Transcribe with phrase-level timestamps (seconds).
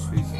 [0.00, 0.39] speaking,